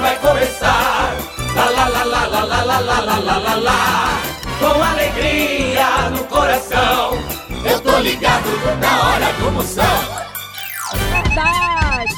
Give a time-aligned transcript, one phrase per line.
[0.00, 1.14] vai começar.
[1.54, 4.22] Lá lá lá lá lá lá lá lá lá lá lá lá.
[4.58, 7.18] Com alegria no coração,
[7.64, 8.48] eu tô ligado
[8.80, 10.18] na hora do Moção.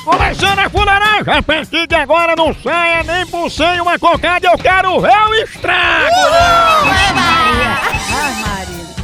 [0.05, 4.56] Começando a fuleiragem, a partir de agora não saia nem por sem uma cocada, eu
[4.56, 6.17] quero ver o estrago!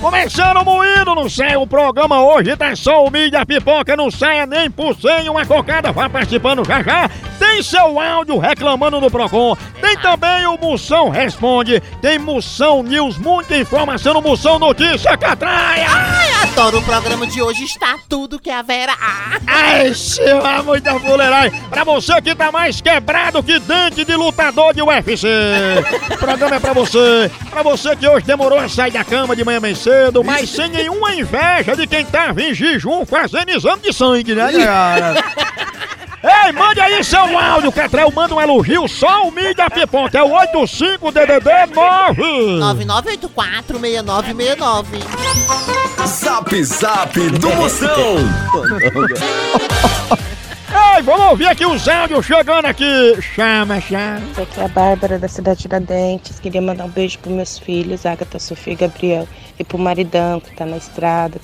[0.00, 4.46] Começando o moído no céu, o programa hoje tá só o mídia pipoca, não saia
[4.46, 7.10] nem por sem uma cocada, vá participando já já.
[7.56, 13.56] Tem seu áudio reclamando no Procon, tem também o Moção Responde, tem Moção News, muita
[13.56, 15.86] informação no Moção Notícia Catraia!
[15.88, 18.94] Ai, adoro o programa de hoje, está tudo que haverá.
[19.46, 21.58] Ai, chama muita fuleiragem.
[21.70, 25.26] Pra você que tá mais quebrado que dente de lutador de UFC.
[26.12, 27.30] O programa é pra você.
[27.48, 30.68] Pra você que hoje demorou a sair da cama de manhã bem cedo, mas sem
[30.68, 35.24] nenhuma inveja de quem tava em jejum fazendo exame de sangue, né, cara?
[36.26, 40.30] Ei, mande aí seu áudio, Catrel, manda um elogio, só o mídia pipoca, é o
[40.30, 42.22] 85DDD 9.
[43.72, 44.86] 99846969.
[46.04, 48.16] Zap Zap do Moção.
[50.96, 53.16] Ei, vamos ouvir aqui os áudios chegando aqui.
[53.22, 54.20] Chama, chama.
[54.36, 56.40] Aqui é a Bárbara da cidade de Tiradentes.
[56.40, 59.28] Queria mandar um beijo pros meus filhos, Agatha, Sofia e Gabriel.
[59.58, 61.40] E pro maridão que tá na estrada.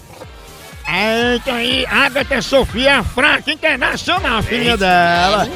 [0.86, 5.48] Eita aí, Agatha Sofia Fraca Internacional, filha dela.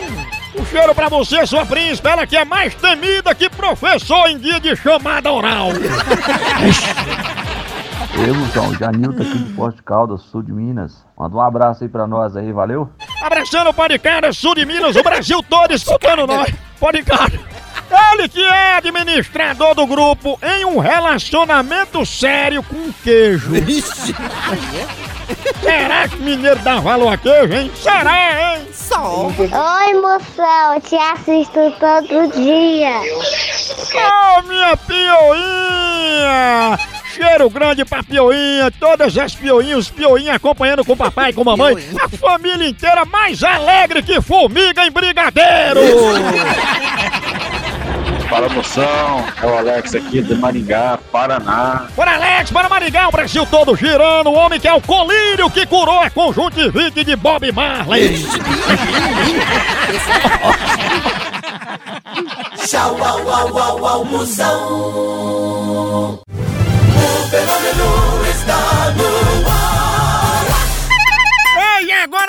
[0.59, 4.59] Um cheiro pra você, sua príncipe, ela que é mais temida que professor em dia
[4.59, 5.69] de chamada oral.
[8.17, 11.05] Eu, João, Janilton aqui de Forte Caldas, sul de Minas.
[11.19, 12.89] Manda um abraço aí pra nós aí, valeu?
[13.21, 14.01] Abraçando o Pode
[14.33, 16.51] sul de Minas, o Brasil todo escutando nós.
[16.81, 17.05] Pode
[18.15, 23.51] Ele que é administrador do grupo em um relacionamento sério com queijo.
[25.61, 27.71] Será que mineiro dá valor a queijo, hein?
[27.75, 28.67] Será, hein?
[28.73, 29.27] Só.
[29.27, 33.01] Oi, moção, eu te assisto todo dia.
[34.39, 36.79] Ô, minha pioinha!
[37.17, 41.41] Cheiro grande pra pioinha, todas as pioinhas, os pioinhas acompanhando com o papai e com
[41.41, 41.75] a mamãe.
[41.99, 45.81] A família inteira mais alegre que formiga em brigadeiro!
[48.37, 51.87] Fala moção, é o Alex aqui de Maringá, Paraná.
[51.97, 54.29] Bora, Alex, para Maringá, o Brasil todo girando.
[54.29, 58.27] O homem que é o colírio que curou a conjuntivite de Bob Marley.
[62.67, 64.61] Tchau, au, au, au, au, Moção.
[66.29, 69.36] O fenômeno está no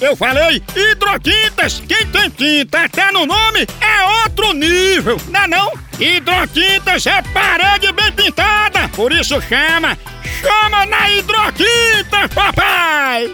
[0.00, 1.82] Eu falei hidrotintas.
[1.86, 5.72] Quem tem tinta até no nome é outro nível, não é não?
[5.98, 9.98] Hidrotintas é parede bem pintada, por isso chama,
[10.40, 13.30] chama na hidrotinta, papai!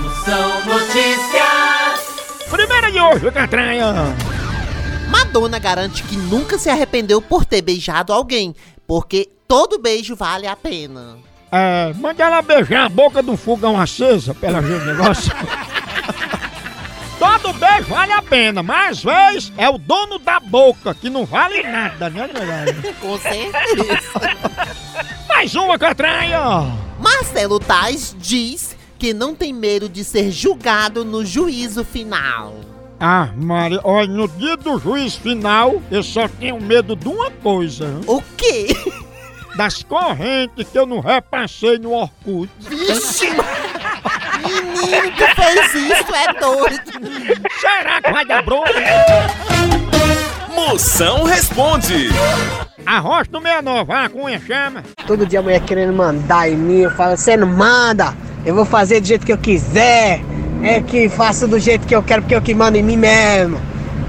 [0.00, 2.18] Moção Notícias.
[2.48, 3.92] Primeira de hoje, Catranha.
[5.10, 8.54] Madonna garante que nunca se arrependeu por ter beijado alguém,
[8.86, 11.16] porque todo beijo vale a pena.
[11.50, 15.32] É, manda ela beijar a boca do fogão acesa pra ela ver o negócio.
[17.18, 21.26] Todo beijo vale a pena, mas às vezes é o dono da boca que não
[21.26, 22.74] vale nada, né, galera?
[23.00, 24.36] Com certeza.
[25.28, 26.72] Mais uma, Catranha.
[27.00, 32.54] Marcelo Tais diz que não tem medo de ser julgado no juízo final.
[33.00, 38.00] Ah, Maria, olha, no dia do juiz final, eu só tenho medo de uma coisa.
[38.06, 38.68] O quê?
[39.58, 42.48] das correntes que eu não repassei no Orkut.
[42.60, 43.26] Vixe!
[44.38, 47.46] Menino, tu fez isso, é doido!
[47.60, 48.72] Será que vai dar bronca?
[50.54, 52.08] Moção responde.
[52.84, 54.82] Arroz no 69, a cunha chama.
[55.06, 58.14] Todo dia a mulher querendo mandar em mim, eu falo, você não manda,
[58.44, 60.20] eu vou fazer do jeito que eu quiser,
[60.62, 63.60] é que faço do jeito que eu quero, porque eu que mando em mim mesmo.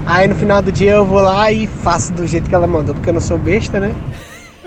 [0.06, 2.94] Aí no final do dia eu vou lá e faço do jeito que ela mandou,
[2.94, 3.94] porque eu não sou besta, né?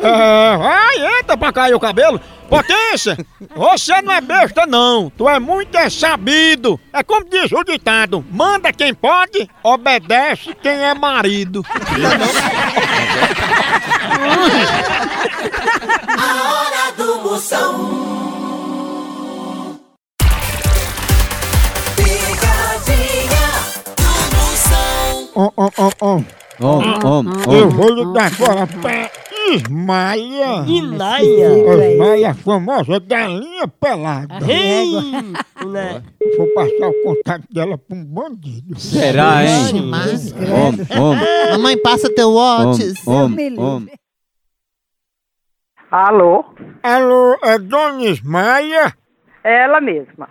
[0.03, 2.19] É, vai, entra pra cair o cabelo.
[2.49, 3.17] Potência,
[3.55, 6.79] você não é besta não, tu é muito é sabido.
[6.91, 11.65] É como diz o ditado, manda quem pode, obedece quem é marido.
[16.19, 18.03] A hora do Moção.
[21.95, 23.47] Picadinha
[23.97, 25.29] do Moção.
[25.35, 26.21] Ó, ó, ó, ó.
[27.51, 29.09] Eu vou ligar agora pra
[29.51, 30.65] Ismaia.
[30.67, 31.91] Ismaia.
[31.91, 34.39] Ismaia, a famosa galinha pelada.
[34.39, 36.03] Né?
[36.37, 38.79] Vou passar o contato dela pra um bandido.
[38.79, 39.85] Será, Vixe, hein?
[39.87, 40.33] mas...
[40.33, 42.79] Homem, Mamãe, passa teu homem.
[45.91, 46.43] Alô?
[46.81, 48.93] Alô, é Dona Ismaia?
[49.43, 50.27] Ela mesma.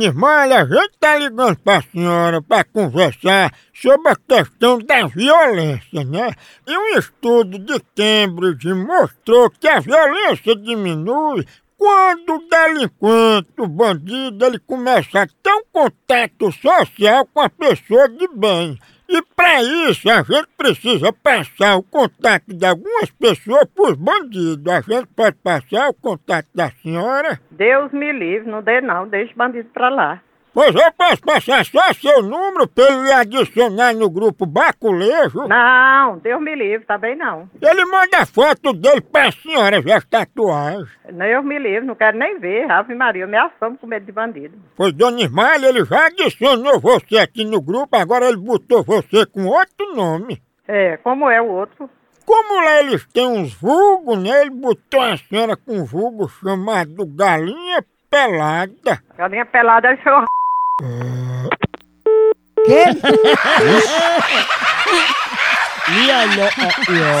[0.00, 6.32] Ismaia, a gente tá ligando pra senhora pra conversar sobre a questão da violência, né?
[6.66, 11.46] E um estudo de Cambridge mostrou que a violência diminui
[11.76, 18.08] quando o delinquente, o bandido, ele começa a ter um contato social com a pessoa
[18.08, 18.78] de bem.
[19.08, 24.72] E para isso a gente precisa passar o contato de algumas pessoas para os bandidos.
[24.72, 27.40] A gente pode passar o contato da senhora?
[27.50, 30.22] Deus me livre, não dê não, deixa o bandido pra lá.
[30.56, 35.46] Pois eu posso passar só seu número para ele lhe adicionar no grupo Baculejo.
[35.46, 37.46] Não, Deus me livre, tá bem não.
[37.60, 40.88] Ele manda foto dele pra senhora ver as tatuagens.
[41.12, 42.70] Deus me livre, não quero nem ver.
[42.70, 44.56] Ave Maria, eu me assomo com medo de bandido.
[44.74, 49.44] Pois, Dona Ismael, ele já adicionou você aqui no grupo, agora ele botou você com
[49.44, 50.40] outro nome.
[50.66, 51.90] É, como é o outro?
[52.24, 54.40] Como lá eles têm uns vulgos, né?
[54.40, 59.02] Ele botou a senhora com um vulgo chamado Galinha Pelada.
[59.18, 59.96] Galinha pelada é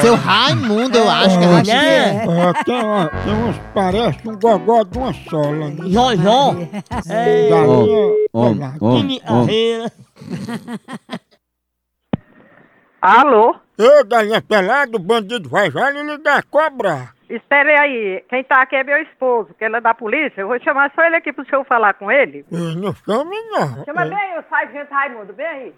[0.02, 2.16] Seu Raimundo, eu acho que a gente Né?
[2.24, 5.76] É, tem, uma- tem uns, parece um gogó de uma sola, né?
[5.88, 6.54] Jojó.
[7.08, 7.48] É.
[7.48, 8.70] Galinha homem,
[9.00, 9.42] Tini homem.
[9.42, 9.92] Arreira.
[13.00, 13.54] Alô?
[13.78, 17.14] Ô, Galinha Pelada, o bandido vai já lhe ligar cobrar.
[17.28, 20.40] Espere aí, quem tá aqui é meu esposo, que ele é da polícia.
[20.40, 22.44] Eu vou chamar só ele aqui pro senhor falar com ele.
[22.52, 23.84] Ei, Não chame não.
[23.84, 25.74] Chama bem aí o sargento Raimundo, bem aí.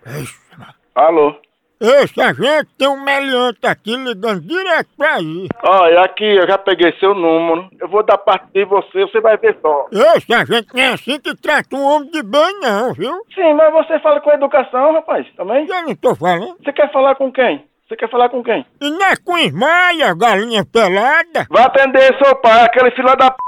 [0.94, 1.34] Alô?
[1.80, 5.46] Esse agente tem um meliante aqui ligando direto pra aí.
[5.62, 7.68] Olha, aqui eu já peguei seu número.
[7.80, 9.86] Eu vou dar parte de você, você vai ver só.
[9.92, 13.12] Esse agente não é assim que trata um homem de bem não, viu?
[13.32, 15.68] Sim, mas você fala com educação, rapaz, também?
[15.68, 16.56] Eu não tô falando.
[16.64, 17.64] Você quer falar com quem?
[17.88, 18.66] Você quer falar com quem?
[18.82, 21.46] E não é com Ismaia, galinha pelada.
[21.48, 23.38] Vai atender seu pai, aquele filho da p...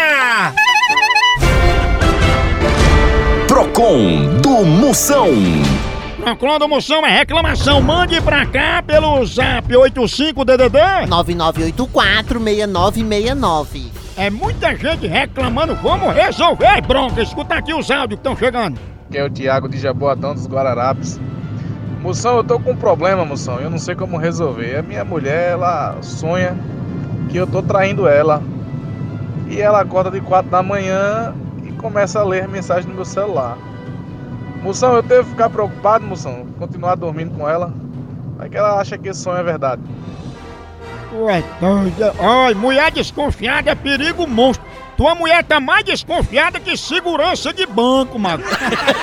[3.47, 5.27] Procon do Moção.
[6.39, 11.07] quando moção é reclamação, mande pra cá pelo zap 85DDD.
[11.07, 13.91] 99846969.
[14.17, 17.21] É muita gente reclamando, vamos resolver, bronca.
[17.21, 18.79] Escuta aqui os áudios que estão chegando.
[19.11, 21.19] que é o Thiago de Jaboatão dos Guararapes.
[22.01, 23.59] Moção, eu tô com um problema, moção.
[23.59, 24.77] Eu não sei como resolver.
[24.77, 26.57] A minha mulher, ela sonha
[27.29, 28.41] que eu tô traindo ela.
[29.49, 31.33] E ela acorda de 4 da manhã
[31.65, 33.57] e começa a ler mensagem no meu celular.
[34.63, 37.73] Moção, eu devo ficar preocupado, moção, continuar dormindo com ela.
[38.37, 39.81] Vai que ela acha que esse sonho é verdade.
[41.13, 42.13] Ué, doida.
[42.19, 44.65] Ai, mulher desconfiada é perigo monstro.
[44.95, 48.43] Tua mulher tá mais desconfiada que segurança de banco, mago.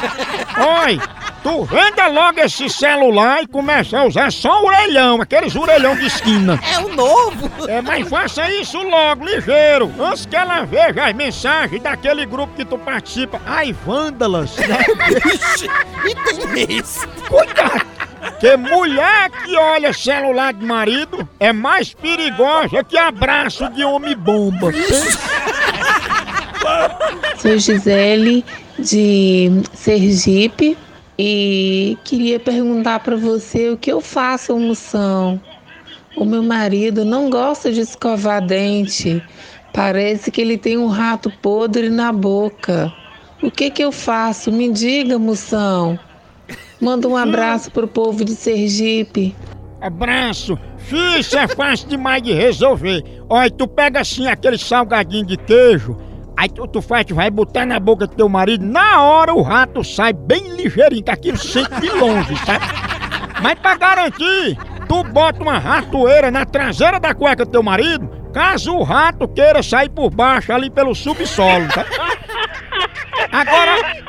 [0.84, 1.00] Oi,
[1.46, 6.06] tu venda logo esse celular e começa a usar só o orelhão, aqueles orelhão de
[6.06, 6.58] esquina.
[6.74, 7.48] É o novo!
[7.68, 12.64] É, mas faça isso logo, ligeiro, antes que ela veja as mensagens daquele grupo que
[12.64, 13.40] tu participa.
[13.46, 14.56] Ai, vândalas.
[14.66, 14.84] né?
[16.04, 16.14] e
[16.56, 17.06] tem isso.
[17.28, 17.86] Cuidado!
[18.40, 24.72] Que mulher que olha celular de marido é mais perigosa que abraço de homem-bomba.
[27.38, 28.44] Sou Gisele
[28.80, 30.76] de Sergipe
[31.18, 35.40] e queria perguntar para você o que eu faço, moção.
[36.16, 39.22] O meu marido não gosta de escovar dente.
[39.72, 42.92] Parece que ele tem um rato podre na boca.
[43.42, 44.50] O que que eu faço?
[44.50, 45.98] Me diga, moção.
[46.80, 49.34] Manda um abraço pro povo de Sergipe.
[49.80, 50.58] Abraço!
[50.78, 53.02] Fih, Isso é fácil demais de resolver.
[53.28, 55.96] Olha, tu pega assim aquele salgadinho de queijo,
[56.36, 59.42] aí tu, tu faz, tu vai botar na boca do teu marido, na hora o
[59.42, 62.64] rato sai bem ligeirinho, que aquilo sente de longe, sabe?
[63.40, 68.74] Mas pra garantir, tu bota uma ratoeira na traseira da cueca do teu marido, caso
[68.74, 71.84] o rato queira sair por baixo ali pelo subsolo, tá?
[73.32, 74.04] Agora,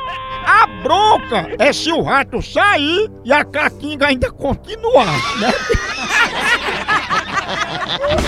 [0.46, 5.06] a bronca é se o rato sair e a caatinga ainda continuar,
[5.40, 5.54] né?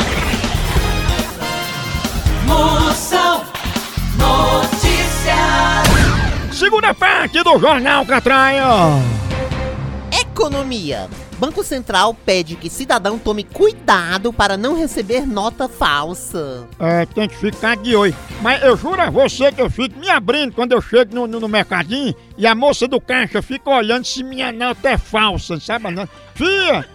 [4.20, 5.88] Notícias.
[6.58, 8.66] Segunda parte do Jornal Catraia.
[10.12, 11.10] Economia.
[11.40, 16.68] Banco Central pede que cidadão tome cuidado para não receber nota falsa.
[16.78, 18.14] É, tem que ficar de olho.
[18.42, 21.40] Mas eu juro a você que eu fico me abrindo quando eu chego no, no,
[21.40, 25.90] no mercadinho e a moça do caixa fica olhando se minha nota é falsa, sabe?
[25.92, 26.10] Não?
[26.36, 26.86] Fia,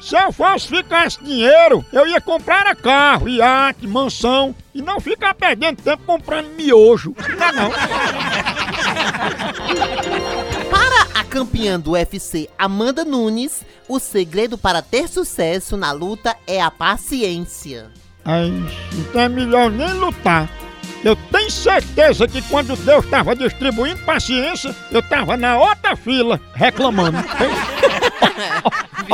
[0.00, 6.02] se eu falsificasse dinheiro, eu ia comprar carro, iate, mansão e não ficar perdendo tempo
[6.04, 7.14] comprando miojo.
[7.38, 7.70] Não é não.
[10.70, 16.60] Para a campeã do UFC Amanda Nunes, o segredo para ter sucesso na luta é
[16.60, 17.90] a paciência.
[18.24, 18.52] Ai,
[18.92, 20.48] então é melhor nem lutar.
[21.04, 27.18] Eu tenho certeza que quando Deus estava distribuindo paciência, eu estava na outra fila reclamando.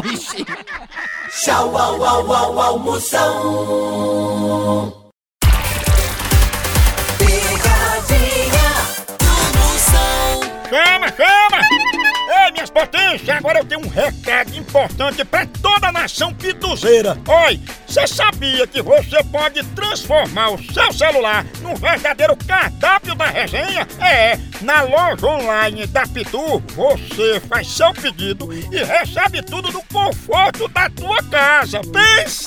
[0.03, 0.45] Vixe.
[1.31, 2.91] Tchau, au, au, au, au,
[10.69, 11.63] Chama, chama!
[12.45, 17.17] Ei, minhas potências, agora eu tenho um recado importante pra toda a nação pituzeira.
[17.47, 23.89] Oi, você sabia que você pode transformar o seu celular num verdadeiro cardápio da resenha?
[23.99, 30.69] É, na loja online da Pitu, você faz seu pedido e recebe tudo no conforto
[30.69, 31.81] da tua casa.
[31.81, 32.47] Pensa!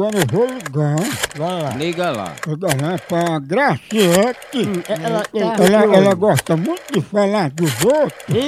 [0.00, 0.96] Agora eu vou ligar.
[1.36, 1.70] Vai lá.
[1.76, 2.34] Liga lá.
[2.46, 4.82] Vou ligar pra Graciete.
[4.88, 6.14] ela ela, tá ela, doida.
[6.14, 8.38] gosta muito de falar dos outros.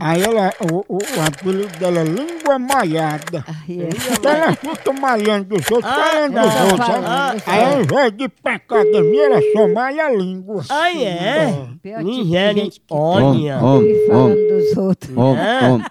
[0.00, 3.44] Aí ela, o, o, o apelido dela é língua malhada.
[3.68, 7.42] Então ela fica malhando dos outros, Ah, falando ah, dos outros, falando, sabe?
[7.46, 10.64] Aí ao invés de ir pra academia, ela só malha a língua.
[10.68, 11.68] Ah, é?
[11.80, 12.96] Pior Nigéria, Om,
[13.36, 13.58] olha.
[13.62, 15.16] om, dos outros.
[15.16, 15.68] om, É.
[15.70, 15.82] om.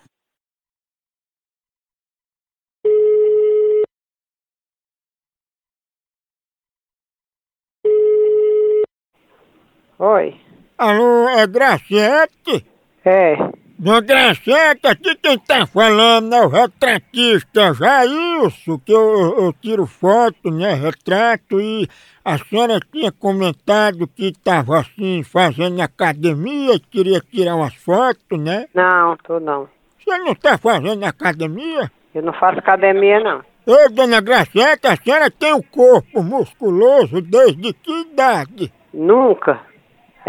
[10.00, 10.36] Oi.
[10.77, 12.65] Alô, é Graciete?
[13.03, 13.36] É.
[13.77, 20.51] Dona Graciete, aqui quem tá falando é o retratista Jailson, que eu, eu- tiro foto,
[20.51, 21.88] né, retrato, e
[22.24, 28.68] a senhora tinha comentado que tava assim, fazendo academia e queria tirar umas fotos, né?
[28.74, 29.68] Não, tô não.
[29.98, 31.89] Você não tá fazendo academia?
[32.13, 33.41] Eu não faço academia, não.
[33.65, 38.74] Ô, dona Gracieta, a senhora tem um corpo musculoso desde que idade?
[38.94, 39.62] Nunca.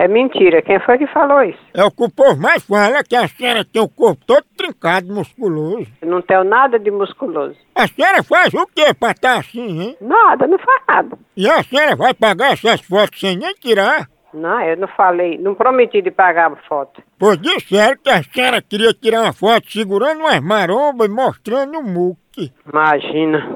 [0.01, 0.63] É mentira.
[0.63, 1.59] Quem foi que falou isso?
[1.75, 5.13] É o que o povo mais fala, que a senhora tem o corpo todo trincado,
[5.13, 5.87] musculoso.
[6.01, 7.55] Eu não tenho nada de musculoso.
[7.75, 9.97] A senhora faz o quê pra estar assim, hein?
[10.01, 11.19] Nada, não faz nada.
[11.37, 14.09] E a senhora vai pagar essas fotos sem nem tirar?
[14.33, 17.03] Não, eu não falei, não prometi de pagar a foto.
[17.19, 21.83] Pois disseram que a senhora queria tirar uma foto segurando umas marombas e mostrando o
[21.83, 22.51] muque.
[22.67, 23.47] Imagina.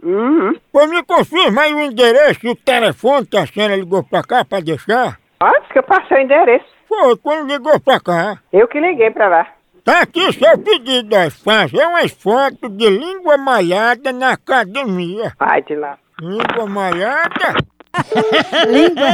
[0.00, 0.54] Uhum.
[0.72, 4.44] Pois me confirma aí o endereço e o telefone que a senhora ligou pra cá
[4.44, 5.21] pra deixar?
[5.42, 6.64] Antes que eu passei o endereço.
[6.88, 8.38] Foi, quando ligou pra cá.
[8.52, 9.46] Eu que liguei pra lá.
[9.84, 11.28] Tá aqui seu pedido, ó.
[11.30, 15.32] Fazer umas fotos de língua malhada na academia.
[15.40, 15.98] Vai de lá.
[16.20, 17.56] Língua malhada?
[18.68, 19.10] Língua.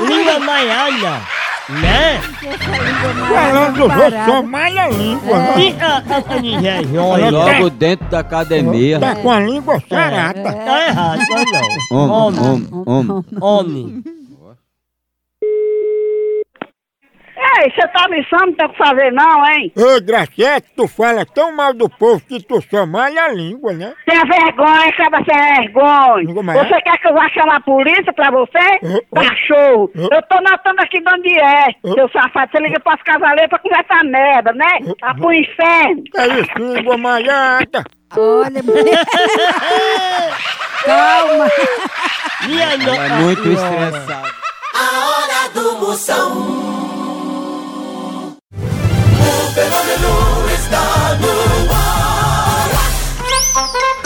[0.08, 1.20] Língua maialha.
[1.68, 2.18] Né?
[3.28, 5.38] Falando só malha a língua.
[5.38, 5.54] né?
[5.58, 6.98] E a, a, a Nigéria?
[6.98, 8.98] Ela Logo dentro da academia.
[8.98, 10.42] Tá com a língua sarada.
[10.42, 11.20] Tá errado,
[11.90, 11.98] não.
[11.98, 13.24] Homem, homem, homem.
[13.38, 14.17] Homem.
[17.56, 19.72] Ei, você tá me chamando, não tem o que fazer não, hein?
[19.76, 23.94] Ô, Graciete, tu fala tão mal do povo que tu só malha a língua, né?
[24.06, 26.34] Tenha vergonha, acaba sem vergonha.
[26.64, 28.58] Você quer que eu vá chamar a polícia pra você?
[28.82, 29.02] Ô.
[29.14, 29.90] Cachorro.
[29.96, 30.08] Ô.
[30.14, 32.50] Eu tô notando aqui de onde é, seu safado.
[32.52, 34.78] Você liga pras cavaleiros pra conversar merda, né?
[35.00, 36.02] Tá pro inferno.
[36.16, 37.84] É isso, língua malhada.
[38.16, 38.62] Olha,
[40.84, 41.46] calma.
[42.46, 42.94] Minha no...
[42.94, 44.28] É muito estressado.
[44.74, 46.77] A hora do Moção.
[49.48, 52.68] O fenômeno está no ar.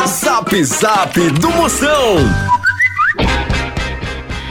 [0.07, 2.17] Zap Zap do Moção.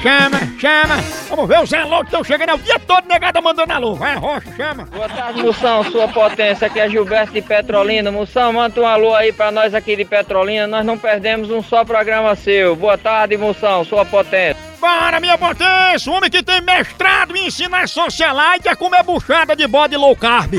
[0.03, 1.20] Chama, chama.
[1.31, 3.95] Vamos ver os alô que estão chegando é o dia todo negada mandando alô.
[3.95, 4.83] Vai, Rocha, chama.
[4.83, 6.67] Boa tarde, Moção, sua potência.
[6.67, 8.11] Aqui é Gilberto de Petrolina.
[8.11, 10.67] Moção, manda um alô aí pra nós aqui de Petrolina.
[10.67, 12.75] Nós não perdemos um só programa seu.
[12.75, 14.57] Boa tarde, Moção, sua potência.
[14.81, 16.11] Bora, minha potência!
[16.11, 20.55] O homem que tem mestrado em ensinar socialite a comer buchada de bode low carb.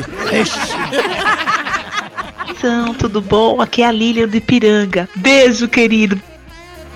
[2.59, 3.61] São, tudo bom?
[3.61, 5.07] Aqui é a Lilian de Piranga.
[5.17, 6.32] Beijo, querido.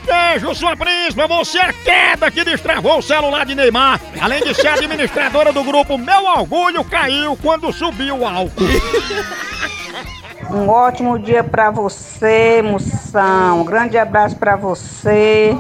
[0.07, 4.01] Beijo, sua príncipa, você é queda que destravou o celular de Neymar.
[4.21, 8.65] Além de ser administradora do grupo Meu Orgulho Caiu quando subiu o álcool.
[10.49, 13.63] Um ótimo dia pra você, moção.
[13.63, 15.57] Um grande abraço pra você,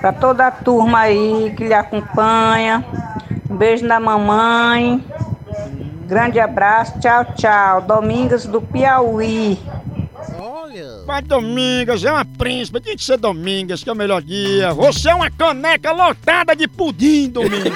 [0.00, 2.84] pra toda a turma aí que lhe acompanha.
[3.50, 5.04] Um beijo na mamãe.
[6.06, 7.80] Grande abraço, tchau, tchau.
[7.80, 9.58] Domingos do Piauí.
[11.06, 14.72] Vai Domingas, é uma príncipa, tem que ser Domingas, que é o melhor dia.
[14.72, 17.72] Você é uma caneca lotada de pudim, Domingas.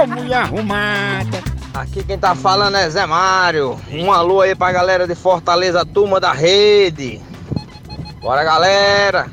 [0.00, 1.42] Ô, mulher arrumada.
[1.74, 3.80] Aqui quem tá falando é Zé Mário.
[3.90, 7.20] Um alô aí pra galera de Fortaleza, turma da rede.
[8.20, 9.30] Bora, galera.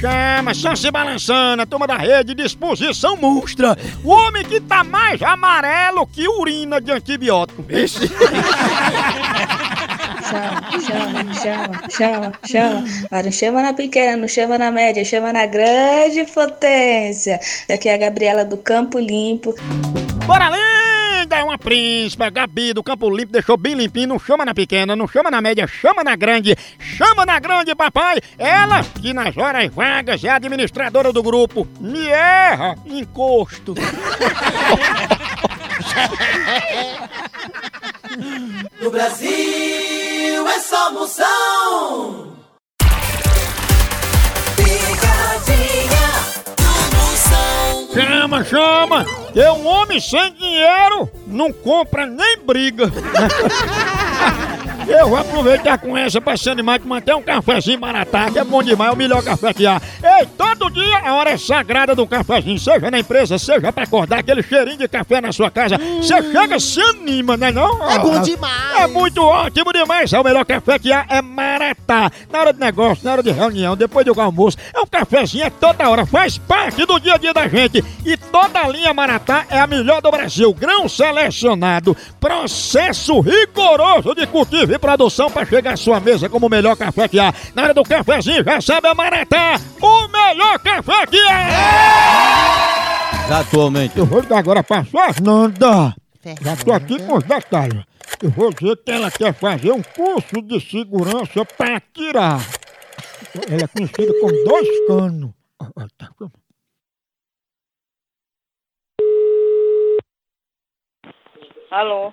[0.00, 3.76] Chama, só se balançando, a turma da rede, disposição monstra.
[4.02, 7.64] O homem que tá mais amarelo que urina de antibiótico.
[7.68, 8.10] Esse.
[10.30, 10.62] Chama,
[11.34, 12.84] chama, chama, chama.
[13.10, 17.40] Mas não chama na pequena, não chama na média, chama na grande potência.
[17.68, 19.52] Aqui é a Gabriela do Campo Limpo.
[20.26, 24.54] Bora linda, é uma príncipa, Gabi do Campo Limpo, deixou bem limpinho, não chama na
[24.54, 28.20] pequena, não chama na média, chama na grande, chama na grande, papai.
[28.38, 33.74] Ela, que nas horas vagas é administradora do grupo, me erra, encosto.
[38.80, 39.30] No Brasil
[40.48, 42.36] é só Moção.
[44.56, 46.10] Picadinha
[46.92, 47.88] Moção.
[47.94, 49.04] Chama, chama!
[49.32, 52.90] Que um homem sem dinheiro não compra nem briga.
[54.90, 58.44] Eu vou aproveitar com essa pra se animar que manter um cafezinho maratá, que é
[58.44, 59.80] bom demais, é o melhor café que há.
[60.02, 64.18] Ei, todo dia a hora é sagrada do cafezinho, seja na empresa, seja pra acordar
[64.18, 65.78] aquele cheirinho de café na sua casa.
[65.78, 67.88] Você chega, se anima, né não?
[67.88, 68.80] É bom demais.
[68.80, 72.10] É muito ótimo demais, é o melhor café que há, é maratá.
[72.28, 75.50] Na hora de negócio, na hora de reunião, depois do almoço, é um cafezinho, é
[75.50, 77.84] toda hora, faz parte do dia a dia da gente.
[78.04, 84.26] E toda a linha maratá é a melhor do Brasil, grão selecionado, processo rigoroso de
[84.26, 87.32] cultivo produção para chegar à sua mesa como o melhor café que há.
[87.54, 92.80] Na hora do cafezinho, já sabe a Maratá, o melhor café que há!
[93.40, 93.96] Atualmente.
[93.96, 95.94] Eu vou ligar agora pra Fernanda.
[96.42, 97.84] Já tô aqui com os detalhes.
[98.20, 102.40] Eu vou dizer que ela quer fazer um curso de segurança para atirar.
[103.48, 105.30] Ela é conhecida como dois canos.
[105.96, 106.10] Tá.
[111.70, 112.12] Alô?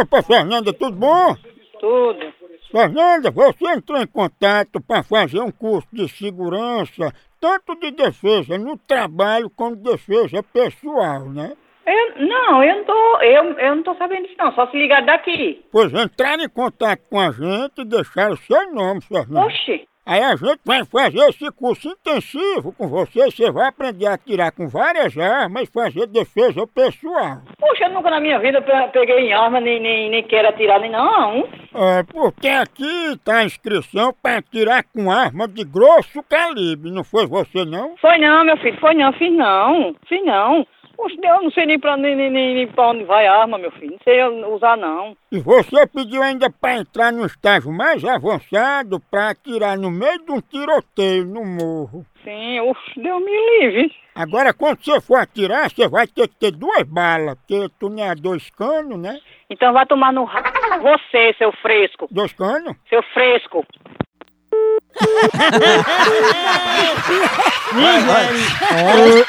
[0.00, 1.36] Opa, Fernanda, tudo bom?
[1.82, 2.32] Tudo.
[2.70, 8.78] Fernanda, você entrou em contato para fazer um curso de segurança, tanto de defesa no
[8.78, 11.56] trabalho como defesa pessoal, né?
[11.84, 13.20] Eu, não, eu não tô.
[13.20, 15.64] Eu, eu não tô sabendo disso não, só se ligar daqui.
[15.72, 19.44] Pois entraram em contato com a gente e deixaram o seu nome, Fernanda.
[19.46, 19.84] Oxi.
[20.04, 24.50] Aí a gente vai fazer esse curso intensivo com você, você vai aprender a atirar
[24.50, 27.38] com várias armas e fazer defesa pessoal.
[27.58, 30.80] Puxa, eu nunca na minha vida pe- peguei em arma, nem, nem, nem quero atirar,
[30.80, 31.48] nem não.
[31.74, 37.26] É, porque aqui tá a inscrição para atirar com arma de grosso calibre, não foi
[37.26, 37.96] você não?
[37.98, 40.66] Foi não, meu filho, foi não, fiz não, fiz não.
[40.96, 43.70] Puxa, eu não sei nem pra, nem, nem, nem, pra onde vai a arma, meu
[43.72, 44.22] filho, não sei
[44.54, 45.16] usar não.
[45.30, 50.32] E você pediu ainda para entrar no estágio mais avançado para atirar no meio de
[50.32, 52.06] um tiroteio no morro.
[52.24, 53.94] Sim, ux, Deus me livre.
[54.14, 58.04] Agora, quando você for atirar, você vai ter que ter duas balas, porque tu não
[58.04, 59.18] é dois canos, né?
[59.48, 60.42] Então vai tomar no ra...
[60.80, 62.06] você, seu fresco.
[62.10, 62.76] Dois canos?
[62.88, 63.66] Seu fresco.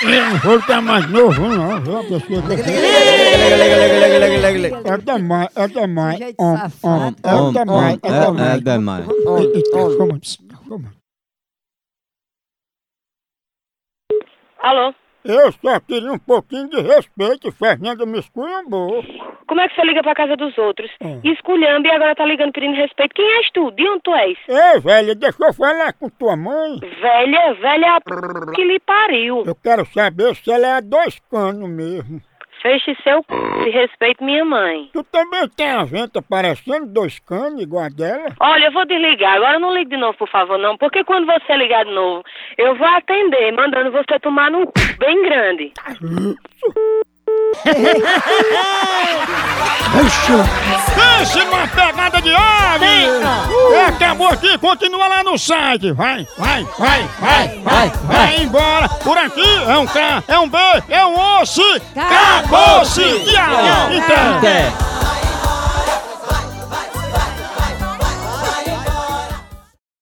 [0.04, 1.82] Eu não vou estar mais novo, não.
[1.82, 1.98] viu?
[2.00, 2.62] A pessoa que-
[4.86, 6.20] É demais, é demais.
[6.40, 6.54] Om,
[6.84, 8.44] om, É demais, é demais.
[8.44, 9.06] É demais.
[9.10, 10.38] Eita, calma, pss,
[10.70, 10.94] calma.
[14.60, 14.94] Alô?
[15.26, 19.04] Eu só queria um pouquinho de respeito, Fernanda me esculhambou.
[19.48, 20.90] Como é que você liga pra casa dos outros?
[21.24, 23.14] Esculhamba e agora tá ligando pedindo respeito.
[23.16, 23.72] Quem és tu?
[23.72, 24.38] De onde tu és?
[24.48, 26.80] Ei, velha, deixa eu falar com tua mãe.
[26.80, 28.52] Velha, velha p...
[28.56, 29.44] que lhe pariu.
[29.46, 32.22] Eu quero saber se ela é dois canos mesmo.
[32.64, 33.68] Feche seu c...
[33.68, 34.90] e respeite minha mãe.
[34.94, 38.30] Tu também tem a venta parecendo dois canos igual a dela?
[38.40, 39.36] Olha, eu vou desligar.
[39.36, 40.78] Agora não ligue de novo, por favor, não.
[40.78, 42.24] Porque quando você ligar de novo,
[42.58, 44.94] eu vou atender, mandando você tomar num c...
[44.98, 45.74] bem grande.
[50.96, 53.10] Pense numa pegada de ave!
[53.50, 55.92] Uh, acabou aqui, continua lá no site.
[55.92, 58.90] Vai, vai, vai, vai, vai, vai embora.
[58.90, 60.58] Por aqui é um K, é um B,
[60.90, 61.62] é um osso.
[61.96, 63.02] Acabou-se!
[63.02, 63.92] Tchau!
[63.92, 64.93] Então.